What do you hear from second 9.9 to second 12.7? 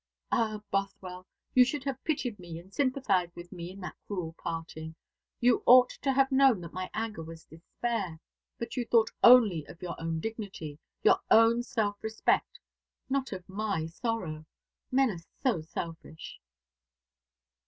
own dignity, your own self respect